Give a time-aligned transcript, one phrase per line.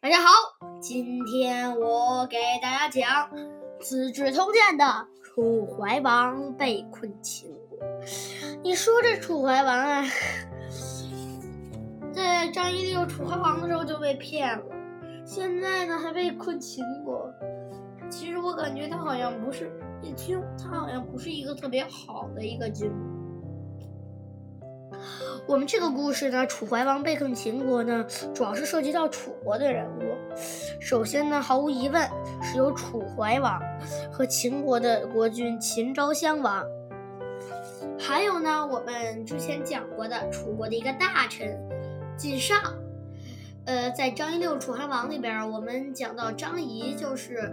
[0.00, 0.28] 大家好，
[0.80, 3.30] 今天我给大家讲
[3.80, 7.78] 《资治通鉴》的楚怀王被困秦国。
[8.62, 10.04] 你说这楚怀王啊，
[12.12, 14.64] 在张仪六楚怀王的时候就被骗了，
[15.24, 17.32] 现在呢还被困秦国。
[18.10, 19.72] 其实我感觉他好像不是，
[20.02, 22.92] 一听他好像不是一个特别好的一个君。
[25.46, 28.04] 我们这个故事呢，楚怀王被困秦国呢，
[28.34, 30.16] 主要是涉及到楚国的人物。
[30.80, 32.08] 首先呢，毫无疑问
[32.42, 33.60] 是由楚怀王
[34.10, 36.64] 和秦国的国君秦昭襄王，
[37.98, 41.56] 还有呢，我们之前讲过的楚国的一个大臣
[42.16, 42.60] 晋上。
[43.66, 47.52] 呃，在张仪六楚怀王里边，我们讲到张仪就是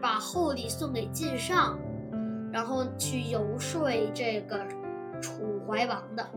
[0.00, 1.78] 把厚礼送给晋上，
[2.52, 4.66] 然后去游说这个
[5.20, 6.28] 楚怀王的。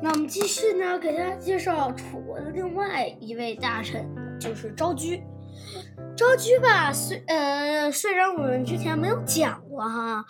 [0.00, 4.04] 那我们继续呢，给大家介绍楚国的另外一位大臣，
[4.40, 5.22] 就是昭居。
[6.16, 10.24] 昭居吧，虽呃虽然我们之前没有讲过哈，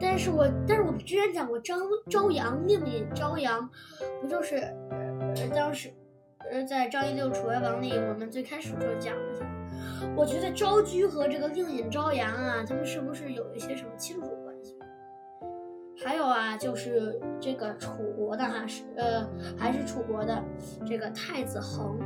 [0.00, 1.78] 但是我但是我们之前讲过张
[2.10, 3.70] 朝阳令尹朝阳，
[4.20, 5.92] 不就是呃当时
[6.50, 9.22] 呃在张仪六楚怀王里，我们最开始就讲了。
[10.14, 14.35] 我觉得昭居和这个令尹朝阳啊，他们是不是有一些什么亲属？
[16.04, 20.42] 还有啊，就是这个楚国的哈是呃，还是楚国的
[20.86, 21.98] 这个太子恒。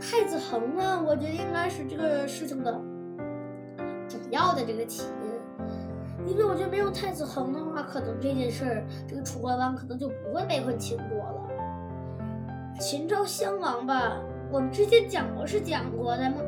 [0.00, 2.72] 太子恒呢，我觉得应该是这个事情的
[4.08, 5.04] 主要的这个起
[6.24, 11.50] 因，因为我觉得没有太子恒的话，可能这件事儿，这个楚怀王可能就不会被困秦国了。
[12.78, 14.20] 秦昭襄王吧，
[14.52, 16.44] 我们之前讲过是讲过，在孟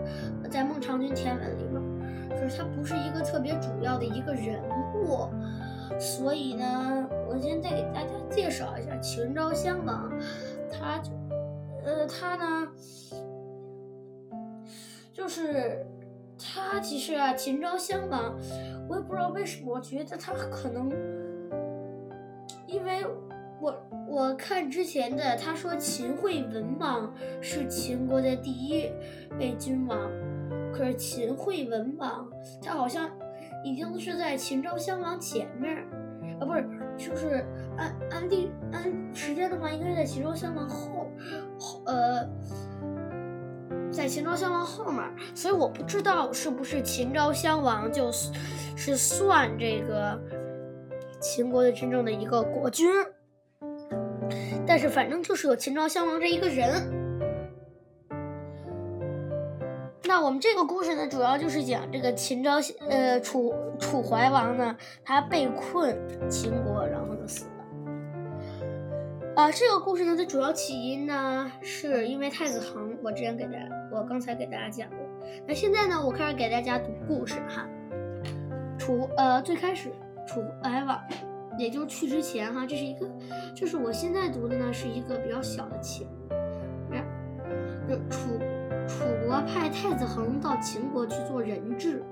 [0.48, 1.83] 在孟尝君前文里面，
[2.30, 4.62] 可是他不是一个特别主要的一个人
[4.94, 5.28] 物。
[5.98, 10.12] 所以呢，我先再给大家介绍一下秦昭襄王，
[10.70, 11.11] 他就，
[11.84, 12.69] 呃，他呢，
[15.12, 15.87] 就是
[16.39, 18.34] 他其实啊，秦昭襄王，
[18.89, 20.91] 我也不知道为什么，我觉得他可能，
[22.67, 23.07] 因为
[23.61, 23.74] 我
[24.08, 28.91] 我看之前的他说秦惠文王是秦国的第一
[29.39, 29.98] 位君王，
[30.73, 32.29] 可是秦惠文王
[32.63, 33.11] 他好像。
[33.67, 35.77] 已经是在秦昭襄王前面，
[36.39, 36.65] 啊，不是，
[36.97, 37.45] 就是
[37.77, 41.11] 按按地按时间的话，应该是在秦昭襄王后，
[41.59, 42.25] 后呃，
[43.91, 45.03] 在秦昭襄王后面，
[45.35, 50.17] 所以我不知道是不是秦昭襄王就是算这个
[51.21, 52.89] 秦国的真正的一个国君，
[54.65, 57.05] 但是反正就是有秦昭襄王这一个人。
[60.06, 62.58] 那我们这个故事呢，主要就是讲这个秦昭
[62.89, 65.96] 呃楚楚怀王呢，他被困
[66.30, 67.50] 秦国，然后呢死了。
[69.34, 72.96] 啊，这个故事呢，它主要起因呢，是因为太子恒。
[73.02, 74.98] 我之前给大家，我刚才给大家讲过。
[75.46, 77.67] 那现在呢，我开始给大家读故事哈。
[78.78, 79.90] 楚呃，最开始
[80.27, 80.98] 楚怀王，
[81.58, 83.11] 也就是去之前哈，这是一个，
[83.55, 86.06] 就是我现在读的呢，是一个比较小的秦，
[87.88, 88.38] 就楚。
[88.86, 92.05] 楚国派太子恒到秦国去做人质，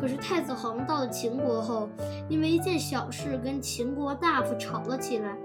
[0.00, 1.88] 可是太子恒到了秦国后，
[2.28, 5.36] 因为一件小事跟秦国大夫吵了起来，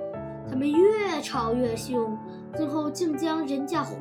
[0.49, 2.17] 他们越吵越凶，
[2.55, 3.95] 最后竟将人家活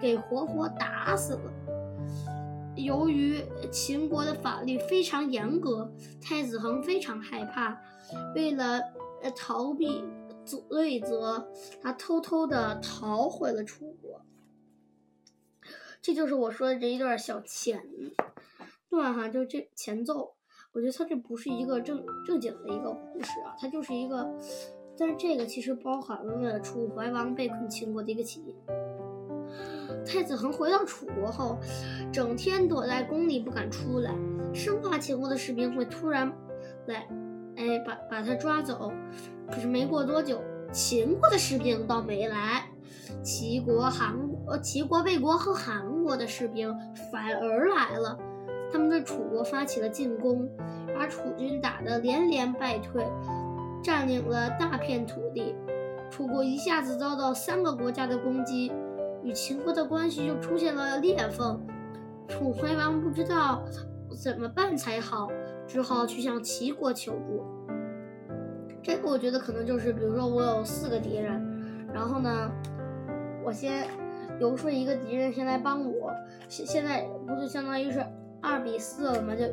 [0.00, 1.52] 给活活打死了。
[2.76, 7.78] 由于秦国的法律非常严格，太子恒非常害怕，
[8.34, 8.80] 为了
[9.36, 10.02] 逃避
[10.44, 11.46] 罪责，
[11.82, 14.20] 他偷偷的逃回了楚国。
[16.02, 17.80] 这就是我说的这一段小前
[18.90, 20.34] 段哈，就这前奏，
[20.72, 24.28] 我觉得它这不是一个正正经的一个故事啊，它就是一个，
[24.98, 28.56] 但是这个其实包含了楚怀王被困秦国的一个起因。
[30.04, 31.56] 太子恒回到楚国后，
[32.12, 34.12] 整天躲在宫里不敢出来，
[34.52, 36.32] 生怕秦国的士兵会突然
[36.86, 37.06] 来，
[37.56, 38.92] 哎，把把他抓走。
[39.48, 40.42] 可是没过多久，
[40.72, 42.68] 秦国的士兵倒没来。
[43.22, 46.74] 齐国、韩国、齐国、魏国和韩国的士兵
[47.10, 48.18] 反而来了，
[48.72, 50.48] 他们对楚国发起了进攻，
[50.94, 53.06] 把楚军打得连连败退，
[53.82, 55.54] 占领了大片土地。
[56.10, 58.72] 楚国一下子遭到三个国家的攻击，
[59.22, 61.60] 与秦国的关系就出现了裂缝。
[62.28, 63.62] 楚怀王不知道
[64.22, 65.28] 怎么办才好，
[65.66, 67.44] 只好去向齐国求助。
[68.82, 72.50] 这个我觉得可能就是，比如说我有四个敌人，然后呢？
[73.44, 73.88] 我先
[74.42, 76.12] 游说一个敌人先来帮我，
[76.48, 78.04] 现现在不就相当于是
[78.40, 79.36] 二比四了吗？
[79.36, 79.46] 就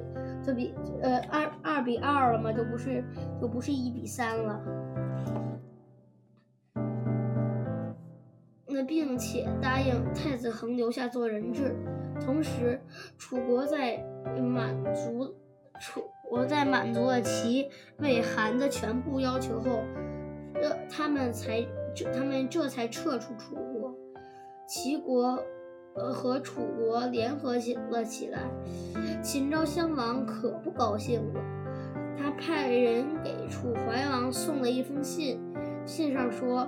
[0.44, 2.52] 就比呃二二比二了吗？
[2.52, 3.04] 就不是
[3.40, 4.60] 就不是一比三了。
[8.66, 11.76] 那并且答应太子恒留下做人质。
[12.20, 12.82] 同时，
[13.16, 14.04] 楚国在
[14.42, 15.36] 满足
[15.80, 17.70] 楚国在满足了齐、
[18.00, 19.84] 魏、韩的全部要求后，
[20.56, 21.64] 呃，他们才
[22.12, 23.96] 他们这才撤出楚国。
[24.70, 25.44] 齐国
[25.96, 28.42] 呃和楚国联合起了起来。
[29.24, 31.42] 秦昭襄王可不高兴了，
[32.16, 35.42] 他派人给楚怀王送了一封信，
[35.88, 36.68] 信上说。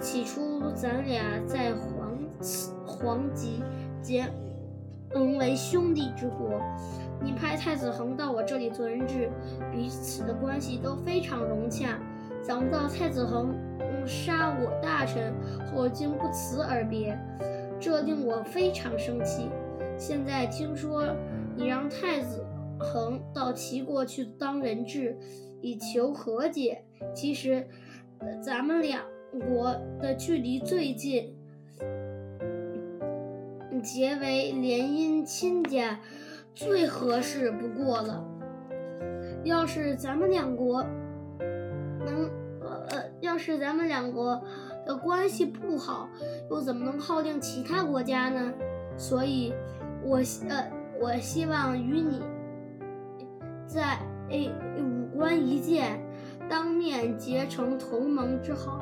[0.00, 2.18] 起初，咱俩在黄
[2.86, 3.62] 黄棘
[4.02, 4.30] 间，
[5.14, 6.60] 嗯，为兄弟之国。
[7.20, 9.30] 你派太子恒到我这里做人质，
[9.72, 11.98] 彼此的关系都非常融洽。
[12.42, 13.54] 想不到太子恒，
[14.06, 15.32] 杀我大臣
[15.66, 17.18] 后竟不辞而别，
[17.80, 19.48] 这令我非常生气。
[19.96, 21.06] 现在听说
[21.56, 22.44] 你让太子
[22.78, 25.16] 恒到齐国去当人质，
[25.60, 26.84] 以求和解。
[27.14, 27.66] 其实，
[28.42, 29.02] 咱们两。
[29.48, 31.34] 国的距离最近，
[33.82, 35.98] 结为联姻亲家
[36.54, 38.24] 最合适不过了。
[39.42, 40.86] 要是咱们两国
[42.06, 42.30] 能
[42.68, 44.42] 呃，要是咱们两国
[44.86, 46.08] 的关系不好，
[46.50, 48.52] 又怎么能号令其他国家呢？
[48.96, 49.52] 所以，
[50.02, 50.70] 我呃，
[51.00, 52.22] 我希望与你
[53.66, 53.98] 在
[54.30, 56.00] 诶五官一见，
[56.48, 58.80] 当面结成同盟之好。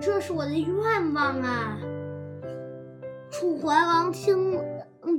[0.00, 1.78] 这是我的愿望啊！
[3.30, 4.60] 楚怀王听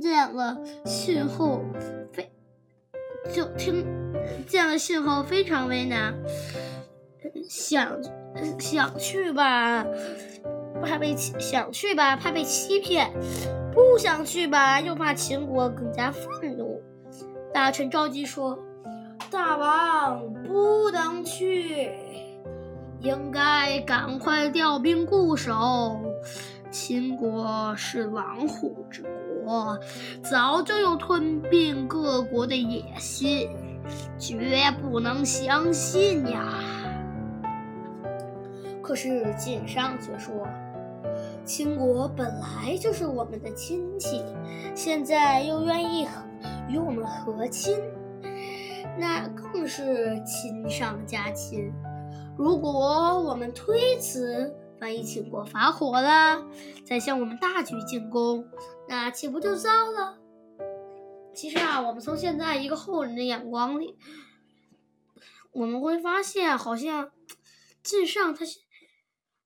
[0.00, 1.64] 见了信后，
[2.12, 2.30] 非
[3.32, 3.84] 就听
[4.46, 6.14] 见了信后非常为难，
[7.48, 7.98] 想
[8.58, 9.84] 想去吧，
[10.82, 13.10] 怕被想去吧，怕被欺骗；
[13.72, 16.82] 不想去吧，又怕秦国更加愤怒。
[17.52, 18.58] 大臣着急说
[19.30, 21.90] ：“大王不能去。”
[23.00, 26.00] 应该赶快调兵固守。
[26.70, 29.02] 秦国是狼虎之
[29.44, 29.78] 国，
[30.22, 33.48] 早就有吞并各国的野心，
[34.18, 36.44] 绝不能相信呀。
[38.88, 40.48] 可是晋商却说，
[41.44, 44.24] 秦国本来就是我们的亲戚，
[44.74, 46.08] 现在又愿意
[46.70, 47.78] 与我们和亲，
[48.98, 51.70] 那更是亲上加亲。
[52.38, 52.72] 如果
[53.20, 56.42] 我们推辞，万一秦国发火了，
[56.86, 58.42] 再向我们大举进攻，
[58.88, 60.16] 那岂不就糟了？
[61.34, 63.98] 其实啊，我们从现在一个后人的眼光里，
[65.52, 67.10] 我们会发现，好像
[67.84, 68.46] 晋上他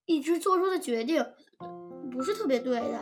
[0.06, 1.25] 一直做出的决定
[2.10, 2.99] 不是特别对的。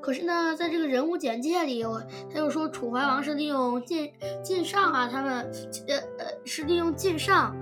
[0.00, 4.12] 可是呢，在这个人物简介里，我他又说楚怀王是利用晋
[4.42, 5.50] 晋上啊，他们
[5.88, 7.56] 呃呃是利用晋上，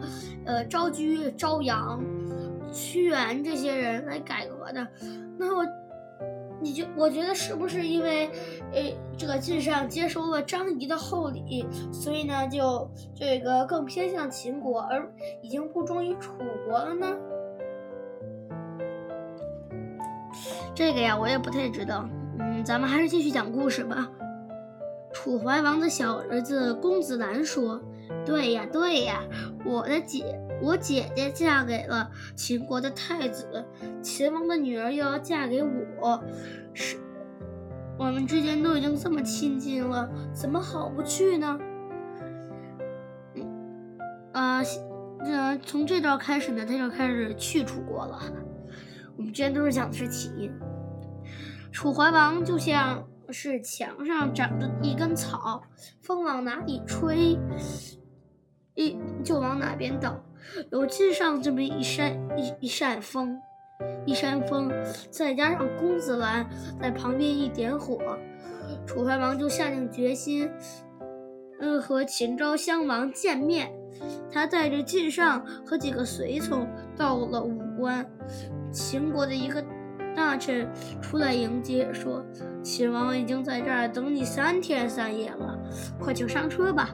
[0.44, 2.02] 呃昭居、昭阳、
[2.72, 4.84] 屈原这些人来改革的。
[5.38, 5.64] 那我，
[6.60, 8.26] 你就我觉得是不是因为，
[8.72, 15.08] 呃这个晋上接收了张仪的厚礼，所以呢就这个更偏向秦国，而
[15.42, 16.32] 已经不忠于楚
[16.66, 17.16] 国了呢？
[20.74, 22.08] 这个呀，我也不太知道。
[22.38, 24.08] 嗯咱们还是继续讲故事吧。
[25.12, 27.80] 楚怀王的小儿子公子兰说
[28.24, 29.22] ：“对呀，对呀，
[29.64, 33.64] 我的姐，我姐姐嫁给了秦国的太子，
[34.00, 36.22] 秦王的女儿又要嫁给我，
[36.72, 36.96] 是，
[37.98, 41.58] 我们之间都已经这么亲近了，怎么好不去呢？”
[43.36, 43.98] 嗯
[44.32, 44.62] 啊，
[45.22, 48.18] 这从这段开始呢，他就开始去楚国了。
[49.16, 50.52] 我们之前都是讲的是起因。
[51.70, 55.62] 楚怀王就像是墙上长着一根草，
[56.00, 57.38] 风往哪里吹，
[58.74, 60.22] 一就往哪边倒。
[60.70, 63.38] 有晋上这么一扇一一扇风，
[64.04, 64.70] 一扇风，
[65.08, 66.46] 再加上公子兰
[66.80, 68.18] 在旁边一点火，
[68.86, 70.50] 楚怀王就下定决心，
[71.60, 73.72] 嗯，和秦昭襄王见面。
[74.32, 76.66] 他带着晋上和几个随从
[76.96, 78.04] 到了武关，
[78.72, 79.62] 秦国的一个。
[80.14, 80.68] 大臣
[81.00, 82.22] 出来迎接，说
[82.62, 85.58] ：“秦王已经在这儿等你三天三夜了，
[85.98, 86.90] 快请上车吧。”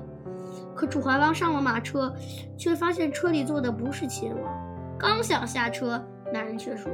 [0.77, 2.15] 可楚怀王上了马车，
[2.57, 4.97] 却发现车里坐的不是秦王。
[4.97, 6.01] 刚想下车，
[6.33, 6.93] 那人却说：“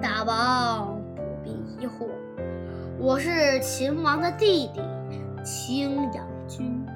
[0.00, 2.06] 大王不必疑惑，
[2.96, 4.80] 我是秦王的弟弟
[5.42, 6.86] 青阳君，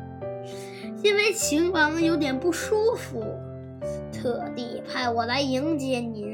[1.03, 3.25] 因为秦王有点不舒服，
[4.13, 6.33] 特地派我来迎接您。”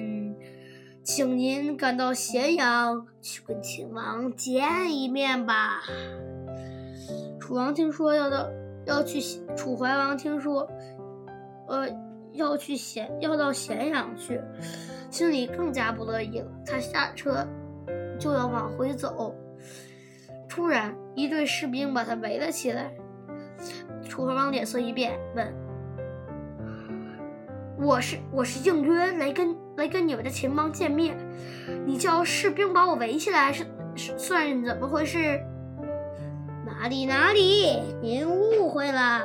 [1.02, 5.82] 请您赶到咸阳去跟秦王见一面吧。
[7.40, 8.48] 楚王听说要到
[8.86, 9.20] 要去，
[9.56, 10.68] 楚怀王听说，
[11.68, 11.88] 呃，
[12.32, 14.40] 要去咸要到咸阳去，
[15.10, 16.46] 心里更加不乐意了。
[16.64, 17.46] 他下车
[18.18, 19.34] 就要往回走，
[20.48, 22.92] 突然一队士兵把他围了起来。
[24.08, 25.52] 楚怀王脸色一变，问
[27.80, 31.16] ：“我是我是应约来跟来跟你们的秦王见面，
[31.86, 33.64] 你叫士兵把我围起来，是
[33.96, 35.40] 是算怎么回事？”
[36.66, 39.22] 哪里哪里，您误会了，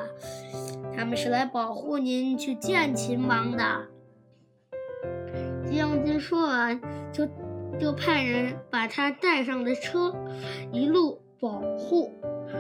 [0.95, 3.63] 他们是来保护您去见秦王的。
[5.69, 6.79] 将军说完，
[7.11, 7.27] 就
[7.77, 10.15] 就派人把他带上了车，
[10.71, 12.13] 一路保护。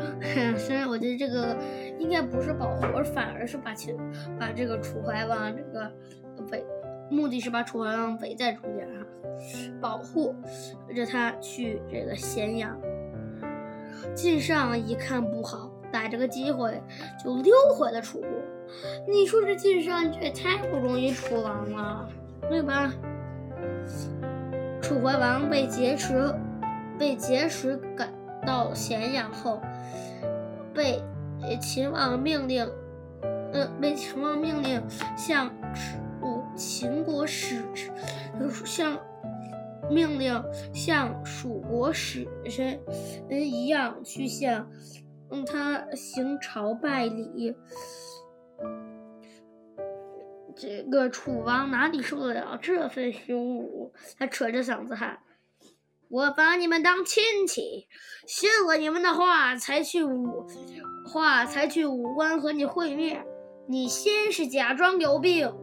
[0.57, 1.55] 虽然我觉得这个
[1.97, 3.95] 应该不是保护，而反而是把秦
[4.37, 5.89] 把这个楚怀王这个
[6.51, 6.65] 围，
[7.09, 9.05] 目的是把楚怀王围在中间哈，
[9.81, 10.35] 保护
[10.95, 12.77] 着他去这个咸阳。
[14.13, 16.81] 晋上一看不好，逮着个机会
[17.23, 18.29] 就溜回了楚国。
[19.07, 22.09] 你说这晋上这也太不容易楚王了，
[22.49, 22.91] 对吧？
[24.81, 26.33] 楚怀王被劫持，
[26.97, 28.11] 被劫持赶
[28.45, 29.59] 到咸阳后，
[30.73, 31.01] 被
[31.59, 32.67] 秦王命令，
[33.53, 34.81] 呃，被秦王命令
[35.17, 35.97] 向楚
[36.55, 37.63] 秦国使，
[38.65, 38.99] 像。
[39.87, 40.43] 命令
[40.73, 42.81] 像蜀国使臣
[43.29, 44.67] 一样去向
[45.29, 47.55] 嗯他行朝拜礼。
[50.55, 53.93] 这个楚王哪里受得了这份羞辱？
[54.17, 55.19] 他扯着嗓子喊
[56.09, 57.87] ：“我把你们当亲戚，
[58.25, 60.47] 信了你们的话才去武
[61.05, 63.23] 话才去武关和你会面。
[63.67, 65.53] 你先是假装有病，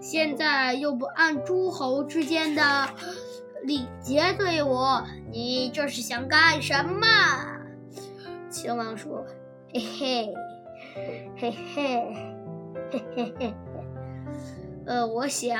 [0.00, 2.62] 现在又不按诸侯之间的。”
[3.64, 7.06] 礼节对我，你这是想干什么？
[8.48, 9.26] 秦王说
[9.74, 10.34] ：“嘿嘿，
[11.36, 12.14] 嘿嘿，
[12.92, 13.54] 嘿嘿嘿，
[14.86, 15.58] 呃，我想，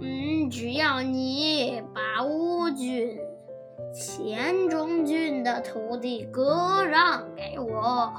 [0.00, 3.18] 嗯，只要你把乌郡、
[3.92, 8.10] 黔中郡的土地割让给我，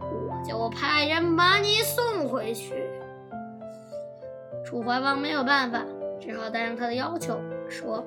[0.00, 2.74] 我就派人把你送回去。”
[4.72, 5.84] 楚怀王没有办法，
[6.18, 7.38] 只好答应他的要求。
[7.68, 8.02] 说：“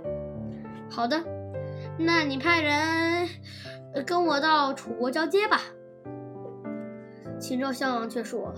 [0.90, 1.16] 好的，
[2.00, 3.30] 那你派人
[4.04, 5.62] 跟我到楚国交接吧。”
[7.40, 8.52] 秦昭襄王却说：“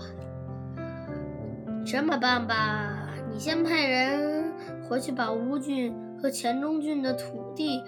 [1.84, 4.54] 这么办吧，你先派人
[4.88, 7.84] 回去把乌郡和黔中郡的土地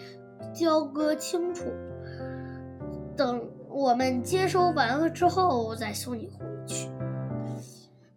[0.53, 1.65] 交割清楚，
[3.17, 6.91] 等我们接收完了之后再送你回去。”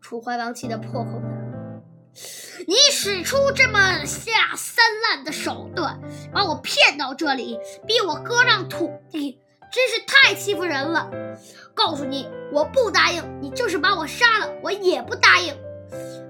[0.01, 1.42] 楚怀王气得破口大。
[2.67, 6.00] 你使出这么下三滥的手段，
[6.31, 9.39] 把我骗到这里，逼我割让土地，
[9.72, 11.10] 真是太欺负人了！
[11.74, 15.53] 告诉你，我不答应，你就是把我杀了，我也不答应。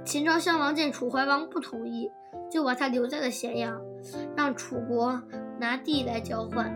[0.06, 2.10] 秦昭襄王见楚怀王不同意，
[2.52, 3.82] 就把他留在了咸阳，
[4.36, 5.22] 让楚国
[5.60, 6.74] 拿地来交换。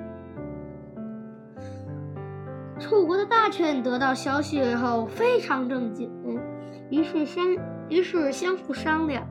[2.80, 6.10] 楚国的大臣得到消息后非常震惊，
[6.92, 7.46] 于是相
[7.90, 9.28] 于是相互商量。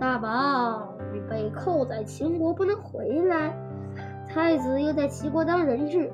[0.00, 3.54] 大宝，你被扣在秦国不能回来，
[4.26, 6.10] 太子又在齐国当人质。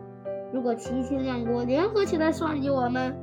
[0.53, 3.17] 如果齐秦两国联合起来算计我们，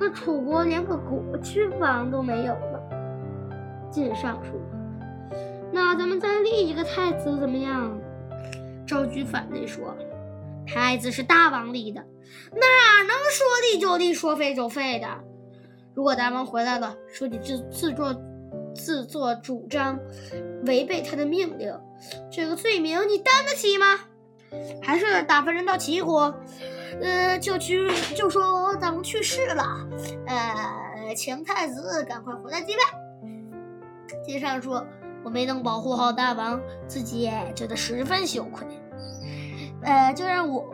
[0.00, 2.80] 那楚国连个国君王都没有了。
[3.90, 4.58] 晋上说
[5.70, 8.00] ：“那咱们再立一个太子怎么样？”
[8.88, 9.94] 赵居反对说
[10.66, 15.06] ：“太子是大王立的，哪能说立就立，说废就废的？
[15.92, 18.16] 如果大王回来了，说你自自作。”
[18.74, 19.98] 自作主张，
[20.66, 21.72] 违背他的命令，
[22.30, 24.00] 这个罪名你担得起吗？
[24.82, 26.34] 还是打发人到齐国，
[27.00, 29.64] 呃，就去就说大王去世了，
[30.26, 32.80] 呃，请太子赶快回来祭拜。
[34.26, 34.86] 接上说，
[35.24, 38.66] 我没能保护好大王，自己也觉得十分羞愧，
[39.82, 40.70] 呃，就让我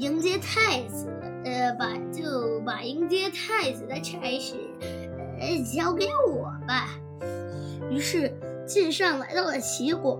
[0.00, 1.08] 迎接太子，
[1.44, 4.56] 呃，把就把迎接太子的差事，
[5.38, 6.88] 呃，交给我吧。
[7.92, 8.32] 于是
[8.66, 10.18] 晋上来到了齐国，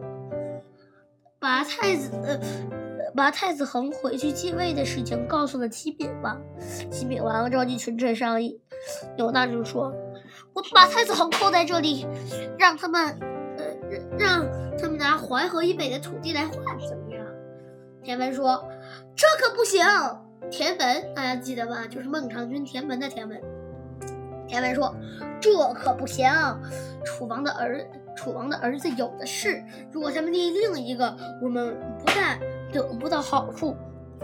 [1.39, 2.11] 把太子
[3.17, 6.39] 把太子恒回去继位的事情告诉了齐闵王。
[6.91, 8.61] 齐闵王召集群臣商议，
[9.17, 9.91] 有大就说
[10.53, 12.07] ：“我把太子恒扣在这里，
[12.59, 13.19] 让他们
[13.57, 13.65] 呃
[14.19, 16.55] 让他们拿淮河以北的土地来换，
[16.87, 17.27] 怎么样？”
[18.05, 18.69] 田文说
[19.17, 19.83] ：“这可不行。”
[20.51, 21.87] 田文大家记得吧？
[21.87, 23.41] 就是孟尝君田文的田文。
[24.53, 24.95] 田文说
[25.41, 26.31] ：“这可不行，
[27.07, 27.83] 楚王的儿，
[28.15, 29.65] 楚王的儿子有的是。
[29.91, 32.39] 如果他们立另一个，我们不但
[32.71, 33.75] 得不到好处，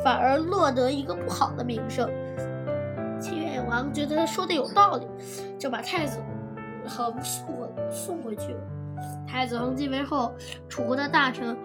[0.05, 2.07] 反而落得一个不好的名声。”
[3.19, 5.07] 齐远王觉得他说的有道理，
[5.59, 6.19] 就把太子
[6.87, 8.61] 恒送送回去了。
[9.27, 10.35] 太子恒继位后，
[10.69, 11.57] 楚国的大臣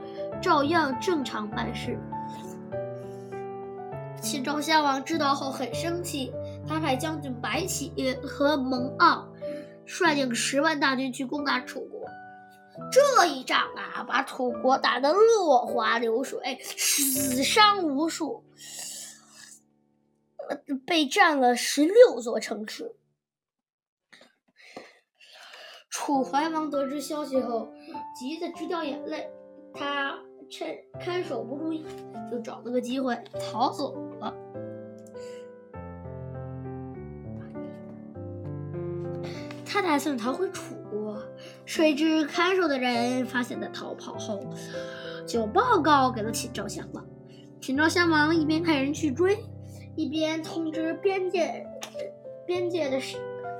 [0.41, 2.00] 照样正常办事。
[4.22, 6.34] 秦昭襄王知道后很生气，
[6.67, 7.91] 他派将军白起
[8.24, 9.25] 和蒙骜
[9.86, 12.10] 率领十万大军去攻打楚国。
[12.91, 18.43] 这一仗啊，把楚国打得落花流水，死伤无数，
[20.86, 22.96] 被占了十六座城池。
[25.91, 27.72] 楚怀王得知消息后，
[28.20, 29.29] 急得直掉眼泪。
[29.75, 30.17] 他
[30.50, 30.67] 趁
[31.00, 31.86] 看守不注意，
[32.32, 34.34] 就找了个机会逃走了。
[39.74, 41.18] 他打算逃回楚国，
[41.65, 44.39] 谁知看守的人发现他逃跑后，
[45.25, 47.03] 就报告给了秦昭襄王。
[47.60, 49.36] 秦昭襄王一边派人去追，
[49.96, 51.65] 一边通知边界
[52.46, 53.00] 边界的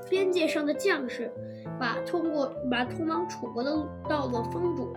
[0.08, 1.32] 边界上的将士。
[1.80, 3.72] 把通过把通往楚国的
[4.08, 4.94] 道路封住。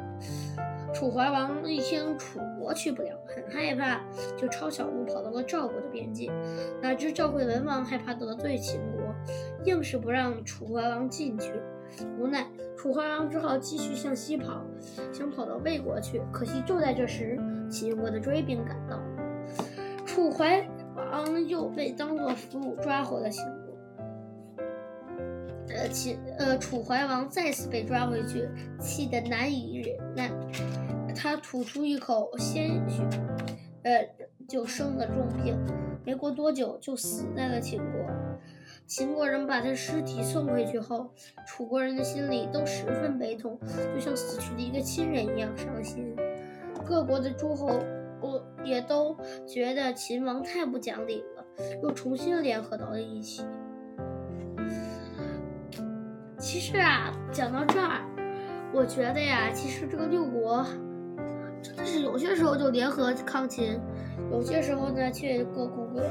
[0.93, 3.99] 楚怀王一听楚国去不了，很害怕，
[4.37, 6.31] 就抄小路跑到了赵国的边界。
[6.79, 8.96] 哪知赵惠文王害怕得罪秦国，
[9.67, 11.51] 硬是不让楚怀王进去。
[12.17, 12.45] 无奈，
[12.77, 14.61] 楚怀王只好继续向西跑，
[15.11, 16.21] 想跑到魏国去。
[16.31, 17.37] 可惜就在这时，
[17.69, 19.01] 秦国的追兵赶到，
[20.05, 24.55] 楚怀王又被当作俘虏抓回了秦国。
[25.69, 28.47] 呃，秦呃，楚怀王再次被抓回去，
[28.79, 30.31] 气得难以忍耐，
[31.13, 33.03] 他吐出一口鲜血，
[33.83, 34.07] 呃，
[34.47, 35.57] 就生了重病，
[36.05, 37.99] 没过多久就死在了秦国。
[38.87, 41.11] 秦国人把他尸体送回去后，
[41.45, 43.59] 楚国人的心里都十分悲痛，
[43.93, 46.15] 就像死去的一个亲人一样伤心。
[46.85, 47.67] 各国的诸侯，
[48.21, 49.13] 呃，也都
[49.45, 51.45] 觉得秦王太不讲理了，
[51.83, 53.43] 又重新联合到了一起。
[56.39, 58.05] 其实啊，讲到这儿，
[58.73, 60.65] 我觉得呀，其实这个六国
[61.61, 63.77] 真的是有些时候就联合抗秦，
[64.31, 66.03] 有些时候呢却各顾各。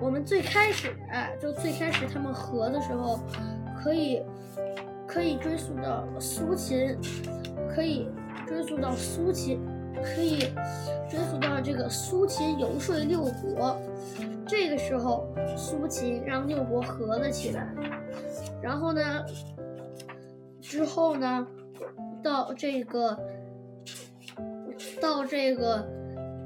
[0.00, 0.94] 我们最开始
[1.40, 3.20] 就最开始他们和的时候，
[3.82, 4.22] 可以
[5.06, 6.98] 可以追溯到苏秦，
[7.74, 8.08] 可以
[8.46, 9.60] 追溯到苏秦，
[10.02, 10.38] 可以
[11.08, 13.76] 追溯到这个苏秦游说六国，
[14.46, 17.66] 这个时候苏秦让六国合了起来，
[18.62, 19.24] 然后呢。
[20.68, 21.46] 之后呢，
[22.24, 23.16] 到这个，
[25.00, 25.86] 到这个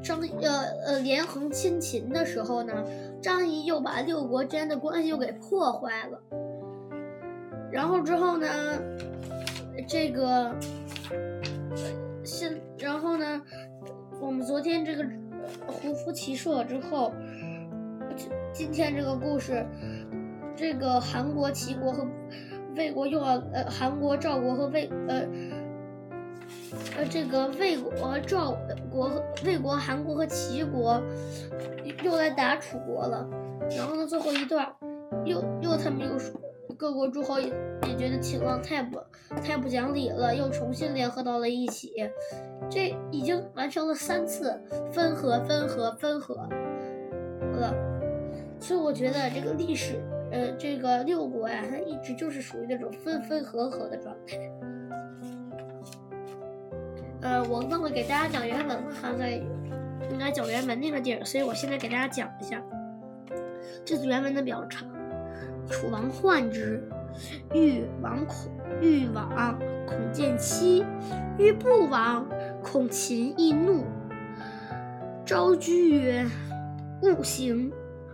[0.02, 2.72] 张呃呃连横亲秦的时候呢，
[3.22, 6.20] 张仪又把六国之间的关系又给破坏了。
[7.70, 8.48] 然后之后呢，
[9.86, 10.54] 这个
[12.24, 13.42] 现然后呢，
[14.20, 15.04] 我们昨天这个
[15.66, 17.12] 胡服骑射之后，
[18.52, 19.66] 今天这个故事，
[20.56, 22.06] 这个韩国、齐国和。
[22.76, 25.26] 魏国又要呃，韩国、赵国和魏呃
[26.96, 28.56] 呃，这个魏国、赵
[28.90, 29.10] 国、
[29.44, 31.02] 魏国、韩国和齐国
[32.02, 33.28] 又来打楚国了。
[33.76, 34.66] 然后呢，最后一段
[35.24, 36.40] 又又他们又说，
[36.76, 37.46] 各国诸侯也
[37.88, 38.98] 也觉得秦王太不
[39.42, 41.92] 太不讲理了，又重新联合到了一起。
[42.68, 44.60] 这已经完成了三次
[44.92, 46.34] 分合、分合、分合
[47.54, 47.74] 了。
[48.60, 50.00] 所以我觉得这个历史。
[50.32, 54.38] 呃，这个六国呀，它一直就是属于那种分分合合的状态。
[57.22, 59.32] 呃，我忘了给大家讲原文了，还在
[60.10, 62.62] 应该讲原文那个地儿，所以我现在给大家讲一下。
[63.84, 64.88] 这次原文的比较长。
[65.68, 66.82] 楚王患之，
[67.52, 69.56] 欲王恐欲往
[69.86, 70.84] 恐见妻，
[71.38, 72.26] 欲不往
[72.62, 73.84] 恐秦易怒。
[75.24, 76.26] 昭居曰
[77.02, 77.70] ：“勿行，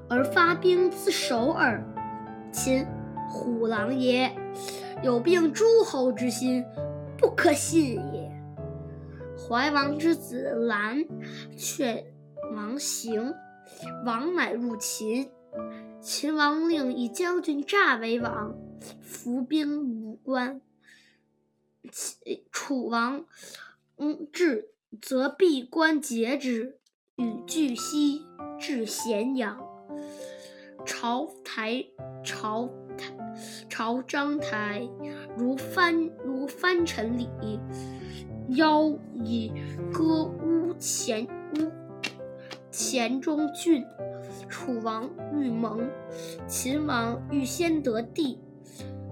[0.09, 1.83] 而发兵自守耳。”
[2.53, 2.87] 秦
[3.29, 4.31] 虎狼也，
[5.03, 6.63] 有并诸侯之心，
[7.17, 8.16] 不可信也。
[9.49, 11.05] 怀王之子兰
[11.57, 12.05] 劝
[12.53, 13.33] 王行，
[14.05, 15.31] 王乃入秦。
[16.01, 18.57] 秦王令以将军诈为王，
[19.01, 20.61] 伏兵五关。
[22.51, 23.25] 楚王
[23.99, 26.81] 嗯至，则闭关截之，
[27.15, 28.27] 与巨西
[28.59, 29.65] 至咸阳。
[30.85, 31.87] 朝台
[32.25, 33.15] 朝台
[33.69, 34.89] 朝章台，
[35.37, 37.29] 如藩如藩臣礼，
[38.49, 39.53] 邀以
[39.93, 41.71] 歌巫前巫
[42.71, 43.85] 前中郡。
[44.49, 45.89] 楚王欲盟，
[46.47, 48.39] 秦王欲先得地。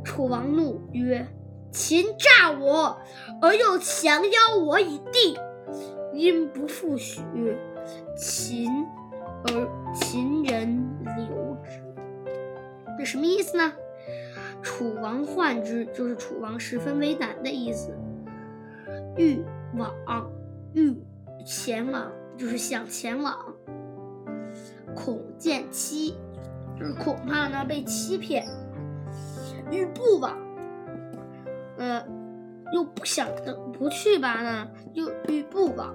[0.04, 1.26] 楚王怒曰
[1.72, 2.98] ：“秦诈我，
[3.40, 5.36] 而又强邀我以地，
[6.12, 7.22] 因不复许。
[8.16, 8.70] 秦
[9.44, 11.82] 而秦人留之。”
[12.98, 13.72] 这什么意思呢？
[14.62, 17.96] 楚王患之，就是楚王十分为难的意思。
[19.16, 19.44] 欲
[19.76, 20.30] 往，
[20.74, 20.96] 欲
[21.44, 23.36] 前往，就是想前往。
[24.94, 26.14] 恐见欺，
[26.78, 28.44] 就是恐怕呢被欺骗。
[29.70, 30.38] 欲不往，
[31.78, 32.06] 呃，
[32.72, 33.28] 又不想
[33.72, 34.68] 不去吧呢？
[34.92, 35.94] 又欲不往，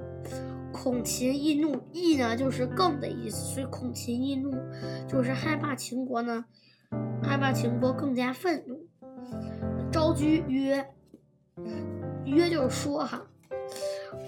[0.73, 4.51] 恐秦易怒，易呢就是更的意思，所以恐秦易怒
[5.07, 6.45] 就是害怕秦国呢，
[7.23, 8.87] 害怕秦国更加愤怒。
[9.91, 10.85] 昭居曰，
[12.29, 13.21] 曰就是说哈，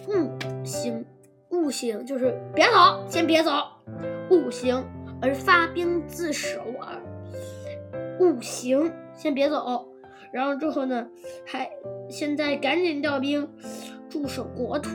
[0.07, 0.29] 勿
[0.63, 1.05] 行，
[1.49, 3.51] 勿行就是别走，先别走，
[4.29, 4.83] 勿行
[5.21, 7.01] 而发兵自守耳。
[8.19, 9.87] 勿行，先别走，
[10.31, 11.07] 然后之后呢，
[11.45, 11.69] 还
[12.09, 13.49] 现在赶紧调兵
[14.09, 14.91] 驻守国土。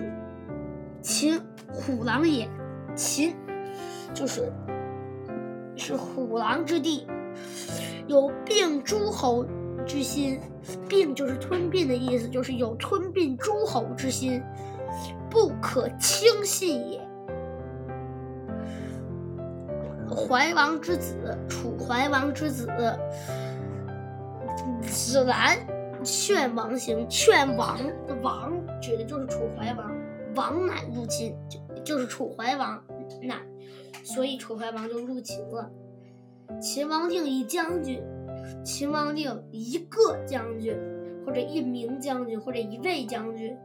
[1.01, 1.40] 秦
[1.73, 2.49] 虎狼也，
[2.95, 3.35] 秦
[4.12, 4.53] 就是
[5.77, 7.07] 是虎狼之地，
[8.07, 9.45] 有并诸侯
[9.87, 10.40] 之心，
[10.88, 14.42] 并就是吞并的意思，就是有吞并诸侯之心，
[15.31, 17.01] 不可轻信也。
[20.09, 22.68] 怀王之子，楚怀王之子
[24.83, 25.59] 子兰
[26.03, 27.79] 劝王行，劝王
[28.22, 29.92] 王指的就是楚怀王，
[30.35, 32.83] 王乃入侵，就就是楚怀王
[33.22, 33.37] 乃，
[34.03, 35.70] 所以楚怀王就入秦了。
[36.61, 38.03] 秦王定一将军，
[38.65, 40.77] 秦王令一个将军，
[41.25, 43.57] 或者一名将军，或者一位将军，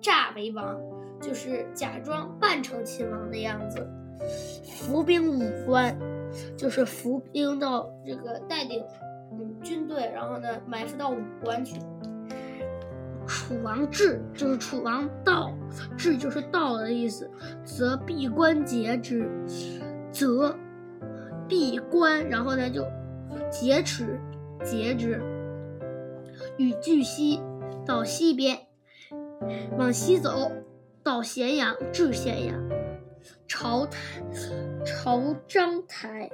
[0.00, 0.78] 诈为王，
[1.20, 3.86] 就是假装扮成秦王的样子。
[4.64, 5.96] 伏兵五关，
[6.56, 8.84] 就是伏兵到这个带领
[9.32, 11.78] 嗯军队，然后呢埋伏到五关去。
[13.26, 15.52] 楚王至，就是楚王到，
[15.98, 17.30] 至就是到的意思，
[17.62, 19.28] 则闭关截之，
[20.10, 20.56] 则
[21.46, 22.82] 闭关，然后呢就
[23.50, 24.18] 劫持
[24.64, 25.20] 劫之，
[26.56, 27.40] 与巨西
[27.86, 28.58] 到西边，
[29.76, 30.50] 往西走
[31.02, 32.68] 到咸阳，至咸阳。
[33.46, 34.22] 朝台，
[34.84, 36.30] 朝章台，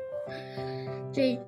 [1.13, 1.41] 这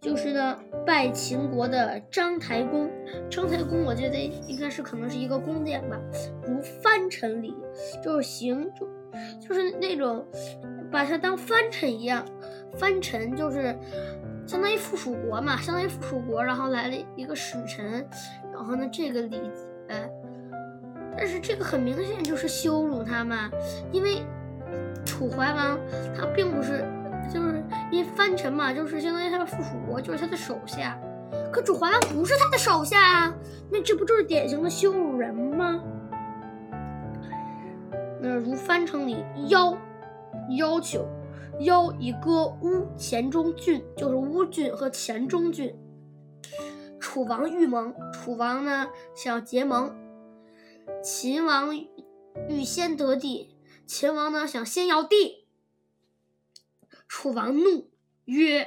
[0.00, 2.90] 就是呢拜秦国的章台公。
[3.30, 6.00] 章台公，我觉得应该是可能是一个宫殿吧。
[6.46, 7.54] 如藩臣礼，
[8.02, 8.88] 就是行就
[9.40, 10.26] 就是那种
[10.90, 12.26] 把它当藩臣一样。
[12.78, 13.76] 藩臣就是
[14.50, 18.04] 相当于附属国嘛，相当于附属国，然后来了一个使臣，
[18.52, 20.10] 然后呢这个礼节，
[21.16, 23.48] 但是这个很明显就是羞辱他嘛，
[23.92, 24.24] 因为。
[25.04, 25.78] 楚怀王
[26.16, 26.84] 他并不是，
[27.32, 30.98] 就是因为藩臣嘛，就是相当于他的附属国，就是他的手下。
[31.50, 33.34] 可楚怀王不是他的手下啊，
[33.70, 35.80] 那这不就是典型的羞辱人吗？
[38.20, 39.76] 那如藩城里要
[40.56, 41.06] 要求
[41.60, 45.74] 邀以割乌黔中郡，就是乌郡和黔中郡。
[46.98, 49.94] 楚王欲盟，楚王呢想结盟，
[51.02, 51.74] 秦王
[52.48, 53.56] 欲先得地。
[53.86, 55.46] 秦王呢想先要地，
[57.08, 57.90] 楚王怒
[58.24, 58.66] 曰：“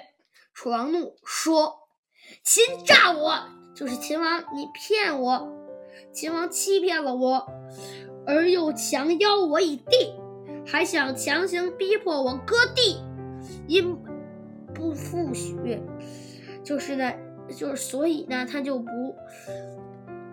[0.53, 1.88] 楚王怒说，
[2.43, 5.49] 秦诈我，就是秦王你骗我，
[6.12, 7.47] 秦王欺骗了我，
[8.27, 10.13] 而又强邀我以地，
[10.65, 13.04] 还想强行逼迫我割地，
[13.67, 13.95] 因
[14.73, 15.82] 不复许，
[16.63, 17.12] 就是呢，
[17.49, 19.15] 就是所以呢，他就不，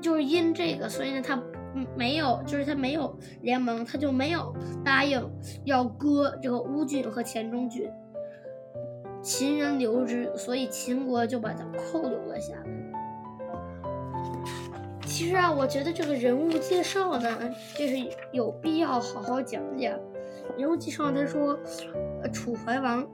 [0.01, 1.43] 就是因这个，所以呢，他。”，
[1.97, 4.53] 没有，就是他没有联盟，他就没有
[4.85, 5.25] 答应
[5.65, 7.89] 要割这个乌郡和黔中郡。
[9.23, 12.63] 秦人留之，所以秦国就把他扣留了下来。
[15.07, 17.95] 其实啊，我觉得这个人物介绍呢，就是
[18.33, 19.97] 有必要好好讲讲。
[20.59, 21.59] 人物介绍他说，
[22.23, 23.07] 呃，楚怀王。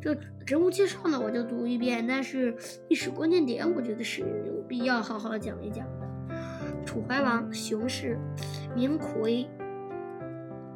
[0.00, 0.16] 这
[0.46, 2.54] 人物介绍呢，我就读一遍，但是
[2.88, 6.06] 历史关键点，我觉得是有必要好好讲一讲的。
[6.84, 8.18] 楚怀王，熊氏，
[8.74, 9.48] 名魁。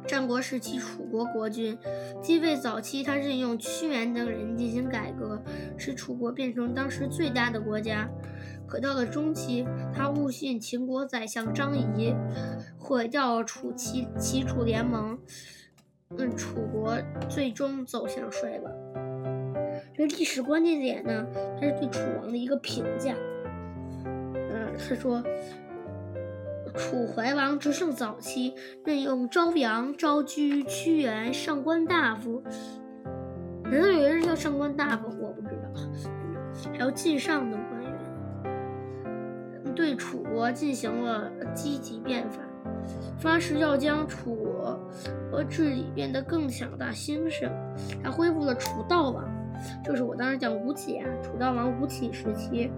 [0.07, 1.77] 战国时期楚国国君，
[2.21, 5.41] 继位早期，他任用屈原等人进行改革，
[5.77, 8.09] 使楚国变成当时最大的国家。
[8.71, 12.15] 可到了中期，他误信秦国宰相张仪，
[12.79, 15.19] 毁掉楚齐齐楚联盟，
[16.17, 18.71] 嗯，楚国最终走向衰亡。
[19.93, 21.27] 这历史关键点呢，
[21.59, 23.13] 他是对楚王的一个评价。
[24.05, 25.21] 嗯，他说。
[26.73, 28.55] 楚怀王执政早期，
[28.85, 32.41] 任用昭阳、昭居、屈原上官大夫。
[33.65, 35.09] 难道有人叫上官大夫？
[35.19, 35.81] 我不知道。
[36.71, 37.59] 还有晋上等，
[39.81, 42.39] 对楚国进行了积极变法，
[43.17, 44.35] 发誓要将楚
[45.31, 47.49] 国治理变得更强大兴盛。
[48.03, 49.27] 还恢复了楚悼王，
[49.83, 52.71] 就是我当时讲吴起啊，楚悼王吴起时期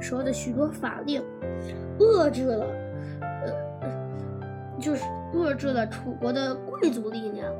[0.00, 1.22] 时候的许多法令，
[2.00, 2.66] 遏制了，
[3.20, 7.54] 呃，就是遏制了楚国的贵族力量，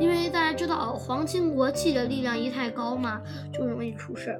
[0.00, 4.36] 因为大家知道皇亲国戚的力量一太高嘛，就容易出事，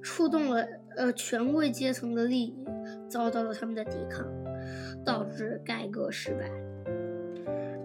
[0.00, 0.64] 触动了
[0.96, 2.64] 呃权贵阶层的利益，
[3.08, 4.26] 遭到了他们的抵抗，
[5.04, 6.50] 导致改革失败。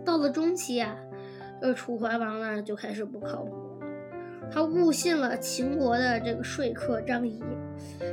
[0.06, 0.96] 到了中期啊。
[1.60, 3.88] 呃楚怀王呢，就开始不靠谱了。
[4.52, 7.41] 他误信了秦国的这个说客张仪，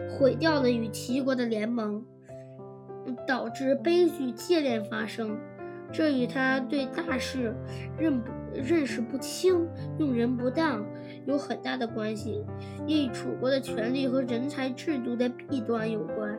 [0.08, 2.02] 毁掉了与齐国的联盟，
[3.26, 5.38] 导致悲剧接连发生。
[5.92, 7.54] 这与他对大事
[7.98, 10.84] 认不认识不清、用人不当
[11.26, 12.44] 有很大的关系，
[12.86, 16.38] 也与楚国的权力和人才制度的弊端有关。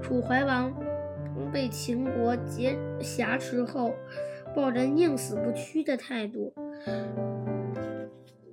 [0.00, 0.72] 楚怀王
[1.52, 3.92] 被秦国劫挟持后。
[4.54, 6.52] 抱着宁死不屈的态度，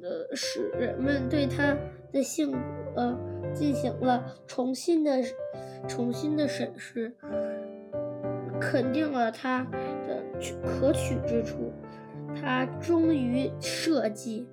[0.01, 1.75] 呃，使人们对他
[2.13, 2.53] 的性
[2.95, 3.19] 格
[3.53, 5.21] 进行了重新的、
[5.89, 7.13] 重新的审视，
[8.61, 9.67] 肯定了他
[10.07, 10.23] 的
[10.63, 11.73] 可取之处。
[12.35, 14.45] 他忠于社稷，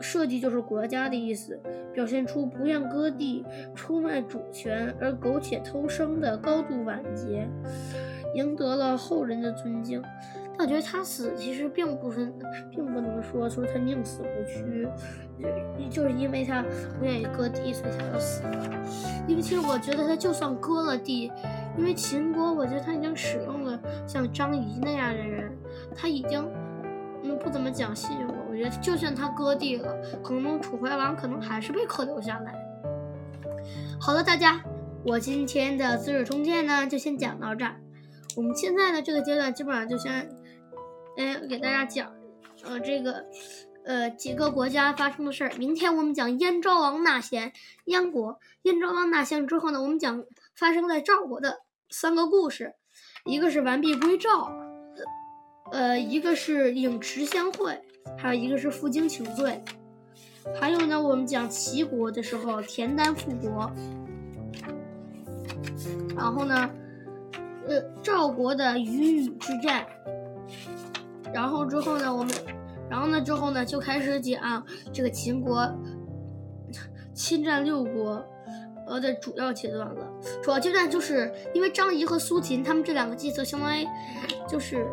[0.00, 1.58] 社稷就是国家的意思，
[1.92, 7.48] 表现出不愿割地、出卖主权而苟且偷生的高度晚节，
[8.34, 10.02] 赢得了后人的尊敬。
[10.58, 12.30] 我觉得他死其实并不是，
[12.70, 14.86] 并不能说说他宁死不屈，
[15.90, 16.62] 就就是因为他
[16.98, 18.68] 不愿意割地，所以才要死了。
[19.26, 21.32] 因为其实我觉得他就算割了地，
[21.78, 25.50] 因为秦国，我觉得他已经使用了像张仪那样的人，
[25.96, 26.46] 他已经
[27.22, 28.44] 嗯不怎么讲信用了。
[28.50, 32.54] 我觉得就算他割地了，可能楚怀王可能还是被扣留下来。
[34.00, 34.62] 好了，大家，
[35.04, 37.80] 我今天的《资治通鉴》呢就先讲到这儿。
[38.36, 40.28] 我们现在的这个阶段基本上就先。
[41.16, 42.14] 哎，给大家讲，
[42.64, 43.26] 呃，这个，
[43.84, 45.50] 呃，几个国家发生的事儿。
[45.58, 47.52] 明天我们讲燕昭王纳贤，
[47.86, 48.38] 燕国。
[48.62, 51.58] 燕昭王纳贤之后呢，我们讲发生在赵国的
[51.90, 52.74] 三个故事，
[53.26, 54.50] 一个是完璧归赵，
[55.72, 57.78] 呃，一个是颍池相会，
[58.18, 59.62] 还有一个是负荆请罪。
[60.58, 63.70] 还有呢，我们讲齐国的时候，田单复国。
[66.16, 66.68] 然后呢，
[67.68, 69.86] 呃，赵国的鱼羽之战。
[71.32, 72.34] 然后之后呢，我们，
[72.88, 75.70] 然后呢之后呢，就开始讲这个秦国
[77.14, 78.20] 侵占六国，
[78.88, 80.10] 呃的主要阶段了。
[80.42, 83.86] 主要阶段就是因为张仪和苏秦他们这两个计策，相当于
[84.48, 84.84] 就是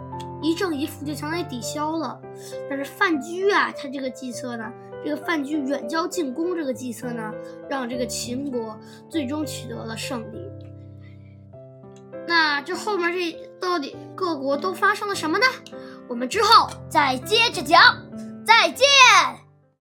[0.42, 2.20] 一正一负，就相当于抵消了。
[2.70, 4.72] 但是范雎啊，他这个计策呢，
[5.04, 7.32] 这个范雎远交近攻这个计策呢，
[7.70, 8.78] 让这个秦国
[9.10, 10.40] 最终取得了胜利。
[12.28, 15.46] 那这后面这到底各国都发生了什么呢？
[16.10, 17.82] 我们之后再接着讲，
[18.46, 18.86] 再见。